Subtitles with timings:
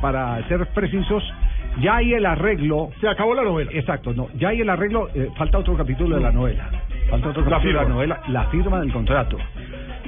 [0.00, 1.22] Eh, para ser precisos,
[1.80, 2.90] ya hay el arreglo.
[3.00, 3.70] Se acabó la novela.
[3.74, 5.08] Exacto, no, ya hay el arreglo.
[5.14, 6.68] eh, falta otro capítulo de la novela.
[7.10, 9.36] Falta otro capítulo de la novela, la firma del contrato.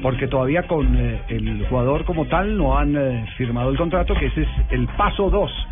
[0.02, 4.26] Porque todavía con eh, el jugador como tal no han eh, firmado el contrato, que
[4.26, 5.66] ese es el paso 2,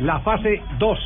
[0.00, 0.98] la fase 2.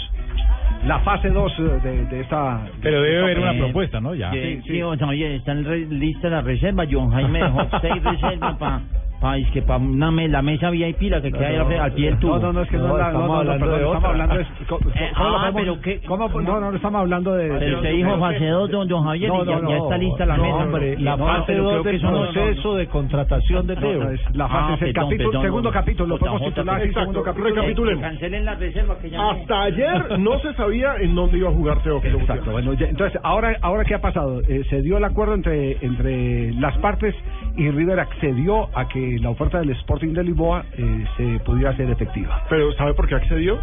[0.87, 2.61] La fase 2 de, de esta.
[2.81, 4.15] Pero debe haber una Eh, propuesta, ¿no?
[4.15, 4.31] Ya.
[4.31, 4.71] Sí, sí.
[4.75, 6.87] sí, o sea, oye, están re- listas las reservas.
[6.89, 8.81] John Jaime dejó seis reservas para
[9.21, 12.11] pa, es que para una me- la mesa VIP la que queda ahí al- pie
[12.11, 12.37] del tubo.
[12.39, 14.47] No, no, no, es que no, no, no, no, perdón, estamos hablando de.
[14.69, 17.48] ¿cómo- cómo Eh, ah, podemos- pero qué- cómo- no, no, no estamos hablando de.
[17.48, 19.84] Pero de- usted dijo fase 2, don, don Javier, No, y ya, no, ya no,
[19.84, 20.57] está lista la no, mesa.
[20.57, 23.75] hombre, la no, fase pero dos creo que del eso no- proceso de contratación de
[23.77, 26.14] No, no, es la fase Ah, es el perdón, capítulo, perdón, segundo no, capítulo, lo
[26.14, 27.55] no, podemos no, titular así, exacto, segundo capítulo.
[27.55, 28.03] recapitulemos.
[28.03, 31.53] Cancelen las reservas que ya no- Hasta ayer no se sabía en dónde iba a
[31.53, 34.41] jugar Teófilo Exacto, bueno, entonces, ahora, ahora ¿qué ha pasado?
[34.48, 37.14] Eh, se dio el acuerdo entre, entre las partes
[37.59, 41.91] y River accedió a que la oferta del Sporting de Lisboa eh, se pudiera hacer
[41.91, 42.45] efectiva.
[42.48, 43.59] Pero ¿sabe por qué accedió?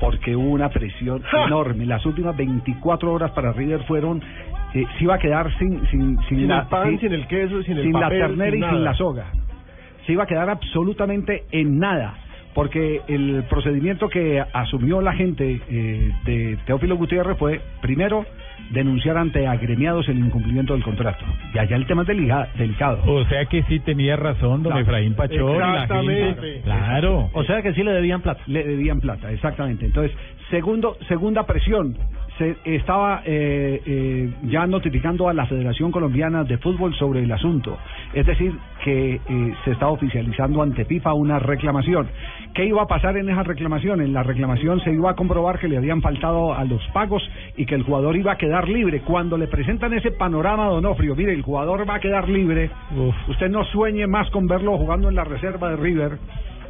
[0.00, 1.44] Porque hubo una presión ¡Ja!
[1.46, 1.86] enorme.
[1.86, 4.20] Las últimas 24 horas para River fueron,
[4.74, 7.26] eh, se iba a quedar sin, sin, sin, Sin la, el pan, sin- sin el
[7.28, 8.72] queso, sin el sin papel, la ternera y nada.
[8.72, 9.26] sin la soga.
[10.06, 12.14] Se iba a quedar absolutamente en nada.
[12.52, 18.26] Porque el procedimiento que asumió la gente eh, de Teófilo Gutiérrez fue, primero,
[18.70, 21.24] denunciar ante agremiados el incumplimiento del contrato.
[21.54, 22.08] Y allá el tema es
[22.58, 23.02] delicado.
[23.06, 24.80] O sea que sí tenía razón don Claro.
[24.80, 25.56] Efraín Pachón.
[25.56, 26.24] Exactamente.
[26.34, 26.60] gente.
[26.62, 27.30] Claro.
[27.32, 28.42] O sea que sí le debían plata.
[28.46, 29.86] Le debían plata, exactamente.
[29.86, 30.16] Entonces,
[30.50, 31.96] segundo, segunda presión.
[32.40, 37.76] Se estaba eh, eh, ya notificando a la Federación Colombiana de Fútbol sobre el asunto.
[38.14, 42.08] Es decir, que eh, se estaba oficializando ante FIFA una reclamación.
[42.54, 44.00] ¿Qué iba a pasar en esa reclamación?
[44.00, 47.22] En la reclamación se iba a comprobar que le habían faltado a los pagos
[47.58, 49.02] y que el jugador iba a quedar libre.
[49.02, 52.70] Cuando le presentan ese panorama, Donofrio, mire, el jugador va a quedar libre.
[52.96, 53.14] Uf.
[53.28, 56.18] Usted no sueñe más con verlo jugando en la reserva de River.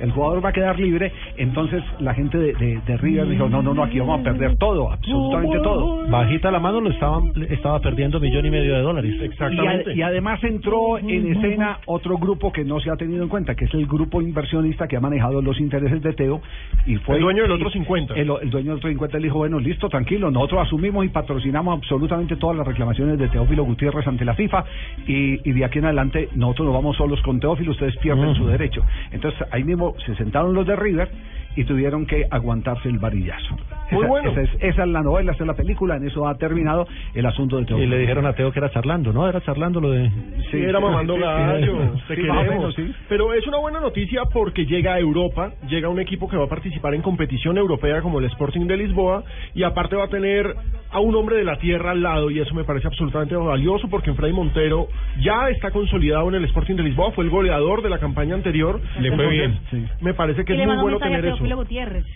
[0.01, 1.13] El jugador va a quedar libre.
[1.37, 4.57] Entonces la gente de, de- de River dijo, no, no, no, aquí vamos a perder
[4.57, 6.09] todo, absolutamente todo.
[6.09, 9.15] Bajita la mano lo estaban, estaba perdiendo millón y medio de dólares.
[9.19, 9.91] Y, Exactamente.
[9.91, 13.55] a- y además entró en escena otro grupo que no se ha tenido en cuenta,
[13.55, 16.41] que es el grupo inversionista que ha manejado los intereses de Teo
[16.87, 18.15] y fue El dueño del otro 50.
[18.15, 21.79] El, el dueño del otro 50 le dijo, bueno, listo, tranquilo, nosotros asumimos y patrocinamos
[21.79, 24.65] absolutamente todas las reclamaciones de Teófilo Gutiérrez ante la FIFA
[25.07, 28.47] y, y de aquí en adelante nosotros nos vamos solos con Teófilo, ustedes pierden su
[28.47, 28.83] derecho.
[29.13, 31.11] Entonces ahí mismo se sentaron los de River
[31.57, 33.57] y tuvieron que aguantarse el varillazo.
[33.91, 34.31] Muy esa, bueno.
[34.31, 37.27] esa es, esa es la novela, esa es la película, en eso ha terminado el
[37.27, 37.91] asunto de Y Teófilo.
[37.91, 39.29] le dijeron a Teo que era charlando, ¿no?
[39.29, 40.09] Era charlando lo de...
[40.51, 42.49] Sí, era mamando sí, sí, gallo, sí, te queremos.
[42.49, 42.95] menos, sí.
[43.09, 46.49] Pero es una buena noticia porque llega a Europa, llega un equipo que va a
[46.49, 49.25] participar en competición europea como el Sporting de Lisboa
[49.55, 50.55] y aparte va a tener
[50.93, 54.13] a un hombre de la tierra al lado y eso me parece absolutamente valioso porque
[54.13, 54.89] Freddy Montero
[55.21, 58.81] ya está consolidado en el Sporting de Lisboa, fue el goleador de la campaña anterior.
[59.01, 59.85] Le fue bien, sí.
[60.01, 61.57] Me parece que y es muy bueno tener Teófilo eso.
[61.57, 62.07] Gutiérrez.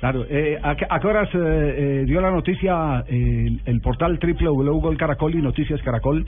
[0.00, 4.18] Claro, eh, ¿a, qué, horas eh, eh, dio la noticia eh, el, portal
[4.98, 6.26] Caracol y Noticias Caracol?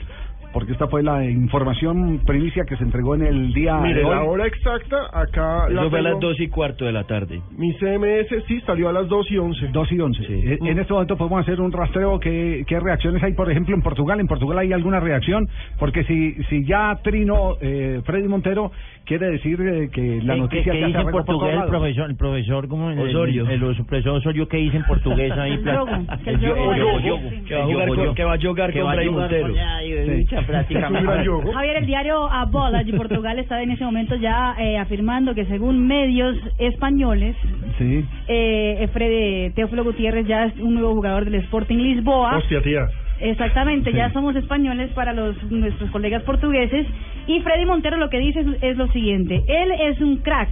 [0.53, 4.15] Porque esta fue la información primicia que se entregó en el día Mire, de hoy.
[4.15, 6.27] la hora exacta acá la Eso fue a las tengo.
[6.29, 7.41] 2 y cuarto de la tarde.
[7.57, 9.67] Mi CMS sí salió a las 2 y 11.
[9.71, 10.23] 2 y 11.
[10.23, 12.19] Eh, En este momento podemos hacer un rastreo.
[12.19, 14.19] ¿Qué, ¿Qué reacciones hay, por ejemplo, en Portugal?
[14.19, 15.47] ¿En Portugal hay alguna reacción?
[15.77, 18.71] Porque si, si ya trino eh, Freddy Montero,
[19.05, 21.63] quiere decir eh, que la ¿Qué- noticia qué, ya se dice en por portugués todos
[21.65, 22.09] el profesor?
[22.09, 22.89] El profesor, ¿cómo?
[22.91, 23.43] El- Osorio.
[23.47, 25.57] El, el, profesor Osorio, ¿qué dice en portugués ahí?
[25.57, 27.19] Que va a jugar, yogo.
[27.29, 27.43] sí.
[27.45, 29.53] Que va a jugar con- que va a jugar con Freddy Montero.
[30.37, 30.79] Mucha práctica.
[30.85, 31.51] Es un gran yogo.
[31.51, 35.45] Javier, el diario A Bola de Portugal está en ese momento ya eh, afirmando que
[35.45, 37.35] según medios españoles,
[37.77, 38.05] Sí.
[38.27, 42.37] eh, Fred, Teófilo Gutiérrez ya es un nuevo jugador del Sporting Lisboa.
[42.37, 42.87] Hostia, tía.
[43.19, 46.85] Exactamente, ya somos españoles para los nuestros colegas portugueses.
[47.25, 50.49] Y Freddy Montero lo que dice es, es lo siguiente, él es un crack,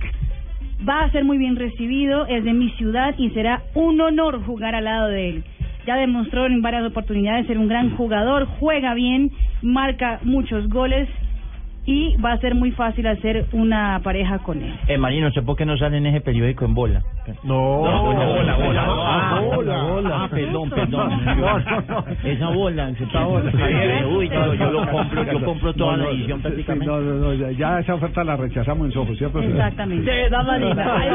[0.87, 4.73] va a ser muy bien recibido, es de mi ciudad y será un honor jugar
[4.73, 5.43] al lado de él.
[5.85, 9.29] Ya demostró en varias oportunidades ser un gran jugador, juega bien,
[9.65, 11.09] marca muchos goles
[11.85, 14.73] y va a ser muy fácil hacer una pareja con él.
[14.87, 17.01] Eh, Marino, no sé por qué no sale en ese periódico en bola.
[17.43, 18.85] No, bola, bola, bola.
[18.87, 20.23] Ah, Ah, bola.
[20.23, 21.09] Ah, perdón, perdón.
[21.25, 22.05] No, no, no.
[22.23, 23.51] Esa bola, esa bola.
[23.51, 24.05] Sí.
[24.05, 26.85] Uy, yo, yo lo compro, yo compro toda No, la no, edición sí, prácticamente.
[26.87, 29.39] no, no, no, ya- esa oferta la rechazamos en Soho, ¿cierto?
[29.41, 30.29] Exactamente.
[30.29, 30.95] da Marina.
[30.97, 31.09] Ay,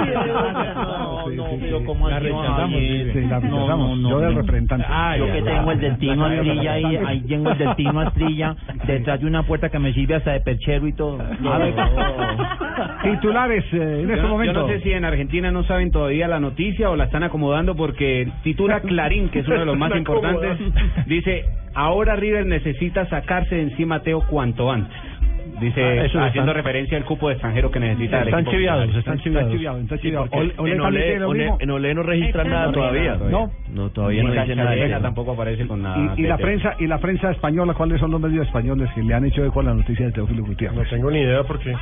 [1.37, 3.69] No, pero ¿cómo La rechazamos, la No, rechazamos.
[3.91, 4.41] no, no, Yo del no.
[4.41, 4.87] representante.
[4.89, 8.01] Ah, Yo que tengo el del Tino La- Astrilla ahí, ahí tengo el del Tino
[8.01, 8.57] Astrilla
[8.87, 11.19] detrás de una puerta que me sirve hasta de perchero y todo.
[13.03, 14.53] Titulares eh, en este momento.
[14.55, 17.75] yo no sé si en Argentina no saben todavía la noticia o la están acomodando
[17.75, 20.59] porque titula Clarín, que es uno de los más importantes,
[21.07, 24.97] dice, ahora River necesita sacarse de encima a Teo cuanto antes.
[25.61, 28.53] Dice, Ah, eso haciendo están- referencia al cupo de extranjero que necesita el Están equipo
[28.53, 29.53] chiviados, están chiviados.
[29.53, 30.27] chiviado, está chiviado.
[30.27, 33.17] porque Ole- Ole en, en Olé no registran nada no todavía.
[33.31, 33.51] ¿no?
[33.73, 35.01] No, todavía no en dicen nada.
[35.01, 36.15] tampoco aparece con nada.
[36.17, 39.15] Y, y la prensa y la prensa española, ¿cuáles son los medios españoles que le
[39.15, 40.89] han hecho eco a la noticia de Teófilo No Gutiérrez?
[40.89, 41.75] tengo ni idea porque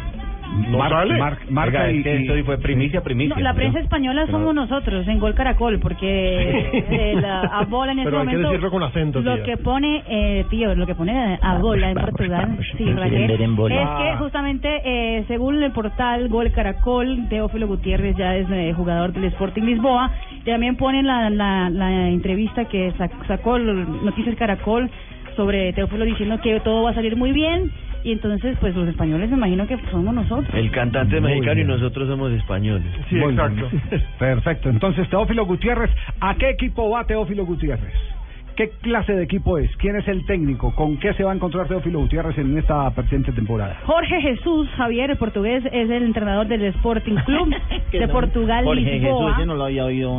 [0.71, 1.19] no Mar- sale.
[1.19, 3.35] mar- marca Oiga, y, esto fue primicia, primicia.
[3.37, 3.85] No, la prensa ¿no?
[3.85, 8.27] española somos nosotros en Gol Caracol, porque eh, la a bola en ese Pero hay
[8.27, 8.51] que momento.
[8.51, 9.45] decirlo con acento, Lo tía.
[9.45, 14.17] que pone, eh, tío, lo que pone a bola en Portugal, sí, Raquel, es que
[14.19, 19.63] justamente eh, según el portal Gol Caracol, Teófilo Gutiérrez ya es eh, jugador del Sporting
[19.63, 20.11] Lisboa.
[20.45, 24.91] También ponen la, la, la entrevista que sac- sacó Noticias Caracol
[25.37, 27.71] sobre Teófilo diciendo que todo va a salir muy bien.
[28.05, 30.49] Y entonces, pues los españoles me imagino que somos nosotros.
[30.55, 32.87] El cantante es mexicano y nosotros somos españoles.
[33.09, 33.41] Sí, Muy bien.
[33.41, 33.71] exacto.
[34.19, 34.71] Perfecto.
[34.71, 35.91] Entonces, Teófilo Gutiérrez,
[36.21, 37.95] ¿a qué equipo va Teófilo Gutiérrez?
[38.59, 39.71] ¿Qué clase de equipo es?
[39.77, 40.75] ¿Quién es el técnico?
[40.75, 43.77] ¿Con qué se va a encontrar Teófilo Gutiérrez en esta presente temporada?
[43.87, 47.55] Jorge Jesús Javier, el portugués, es el entrenador del Sporting Club
[47.93, 49.33] de no- Portugal, Jorge Jesús, Lisboa.
[49.37, 50.19] ese no lo había oído.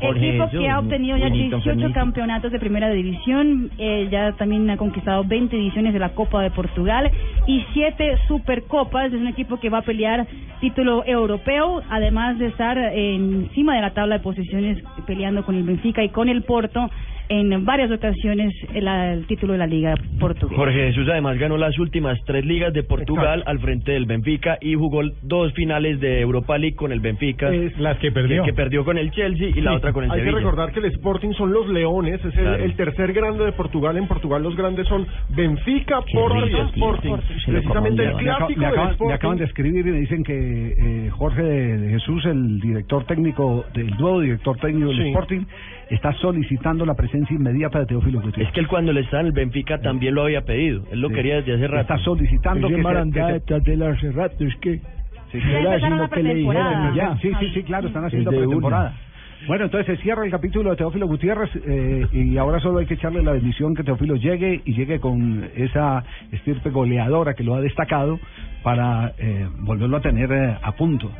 [0.00, 1.92] Jorge Equipo Jesús, que ha obtenido ya Benito 18 Fernito.
[1.92, 6.50] campeonatos de primera división, eh, ya también ha conquistado 20 ediciones de la Copa de
[6.52, 7.10] Portugal
[7.46, 9.12] y 7 Supercopas.
[9.12, 10.26] Es un equipo que va a pelear
[10.62, 15.64] título europeo, además de estar eh, encima de la tabla de posiciones peleando con el
[15.64, 16.88] Benfica y con el Porto
[17.30, 20.56] en varias ocasiones el, el título de la Liga Portuguesa.
[20.60, 24.74] Jorge Jesús además ganó las últimas tres ligas de Portugal al frente del Benfica y
[24.74, 27.48] jugó dos finales de Europa League con el Benfica.
[27.54, 28.42] Es- Las que perdió.
[28.42, 30.32] Que, que perdió con el Chelsea y la otra con el Hay Sevilla.
[30.38, 32.64] que recordar que el Sporting son los Leones, es el, Claro.
[32.64, 33.96] el tercer grande de Portugal.
[33.96, 37.14] En Portugal los grandes son Benfica, Porto y Sporting.
[37.46, 39.14] Precisamente el Me, clásico me del acaban, me Sporting.
[39.14, 40.74] acaban de escribir y me dicen que
[41.06, 45.08] eh, Jorge de, Jesús, el director técnico, del nuevo director técnico del Sí.
[45.10, 45.44] Sporting,
[45.90, 48.48] está solicitando la presencia inmediata de Teófilo Gutiérrez.
[48.48, 50.84] Es que él cuando le estaba en el Benfica también lo había pedido.
[50.92, 51.14] Él lo Sí.
[51.14, 51.80] quería desde hace rato.
[51.80, 54.80] Está solicitando que se, que detrás hace rato, es que...
[55.32, 56.94] Sí, la pretemporada.
[56.94, 58.94] Ya, sí, sí, sí, claro, están haciendo pretemporada.
[59.46, 62.94] Bueno, entonces se cierra el capítulo de Teófilo Gutiérrez eh, y ahora solo hay que
[62.94, 67.60] echarle la bendición que Teófilo llegue y llegue con esa estirpe goleadora que lo ha
[67.60, 68.18] destacado
[68.62, 71.10] para eh, volverlo a tener eh, a punto.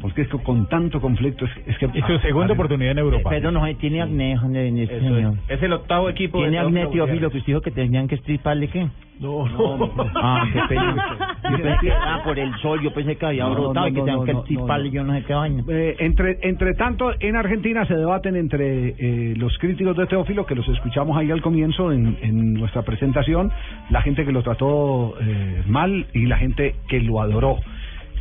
[0.00, 1.86] Porque es que con tanto conflicto es, es que...
[1.92, 3.30] Y su segunda oportunidad en Europa.
[3.30, 4.34] Pero no, tiene acné,
[4.82, 5.02] este es.
[5.02, 5.34] señor.
[5.48, 8.88] Es el octavo equipo ¿Tiene acné, Teófilo que usted dijo que tenían que estriparle qué?
[9.20, 9.90] No, no.
[10.14, 11.36] Ah, qué pena.
[11.50, 13.94] Yo pensé que era por el sol, yo pensé que había No, brotado no, y
[13.94, 14.94] que tenían no, que no, estriparle, no.
[14.94, 15.64] yo no sé qué vaina.
[15.68, 20.54] Eh, entre, entre tanto, en Argentina se debaten entre eh, los críticos de Teófilo, que
[20.54, 23.50] los escuchamos ahí al comienzo en, en nuestra presentación,
[23.90, 27.58] la gente que lo trató eh, mal y la gente que lo adoró.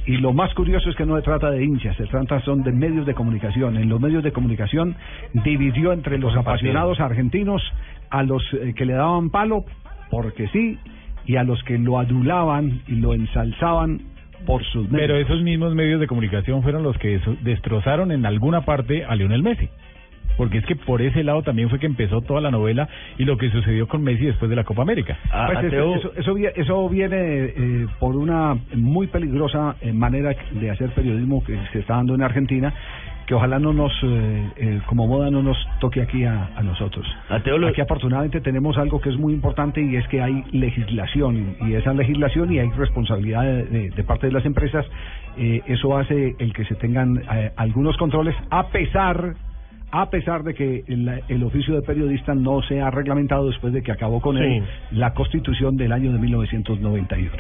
[0.07, 2.71] Y lo más curioso es que no se trata de hinchas, se trata son de
[2.71, 3.75] medios de comunicación.
[3.75, 4.95] En los medios de comunicación
[5.33, 7.61] dividió entre los apasionados argentinos
[8.09, 9.65] a los eh, que le daban palo
[10.09, 10.79] porque sí
[11.25, 13.99] y a los que lo adulaban y lo ensalzaban
[14.45, 15.07] por sus medios.
[15.07, 19.43] Pero esos mismos medios de comunicación fueron los que destrozaron en alguna parte a Lionel
[19.43, 19.67] Messi.
[20.37, 23.37] Porque es que por ese lado también fue que empezó toda la novela y lo
[23.37, 25.17] que sucedió con Messi después de la Copa América.
[25.31, 29.91] A- Pues eso, Teo- eso, eso vie- eso viene eh, por una muy peligrosa eh,
[29.93, 32.73] manera de hacer periodismo que se está dando en Argentina,
[33.25, 37.05] que ojalá no nos, eh, eh, como moda, no nos toque aquí a, a nosotros.
[37.29, 40.43] A Teo lo- Aquí afortunadamente tenemos algo que es muy importante y es que hay
[40.51, 44.85] legislación y, y esa legislación y hay responsabilidad de, de- de parte de las empresas.
[45.39, 49.35] eh, eso hace el que se tengan eh, algunos controles a pesar
[49.91, 53.81] a pesar de que el, el oficio de periodista no se ha reglamentado después de
[53.81, 54.43] que acabó con Sí.
[54.43, 57.31] él la constitución del año de 1991.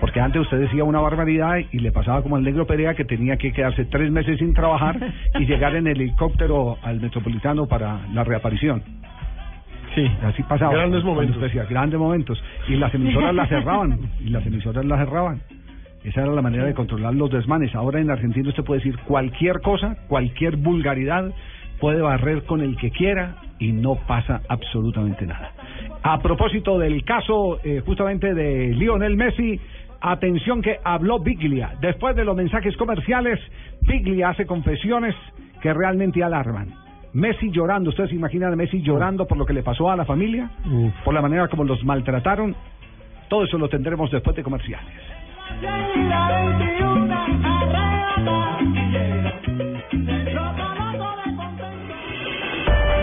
[0.00, 3.36] Porque antes usted decía una barbaridad y le pasaba como al negro Perea que tenía
[3.36, 4.98] que quedarse tres meses sin trabajar
[5.38, 8.82] y llegar en helicóptero al metropolitano para la reaparición.
[9.94, 10.10] Sí.
[10.24, 10.72] Así pasaba.
[10.72, 11.40] Grandes momentos.
[11.40, 12.42] decía, grandes momentos.
[12.68, 13.98] Y las emisoras las cerraban.
[14.24, 15.40] Y las emisoras las cerraban.
[16.02, 17.74] Esa era la manera de controlar los desmanes.
[17.74, 21.30] Ahora en Argentina usted puede decir cualquier cosa, cualquier vulgaridad,
[21.84, 25.52] puede barrer con el que quiera y no pasa absolutamente nada.
[26.02, 29.60] A propósito del caso eh, justamente de Lionel Messi,
[30.00, 31.74] atención que habló Biglia.
[31.82, 33.38] Después de los mensajes comerciales,
[33.82, 35.14] Biglia hace confesiones
[35.60, 36.72] que realmente alarman.
[37.12, 40.06] Messi llorando, ¿ustedes se imaginan a Messi llorando por lo que le pasó a la
[40.06, 40.52] familia?
[41.04, 42.56] Por la manera como los maltrataron.
[43.28, 44.88] Todo eso lo tendremos después de comerciales.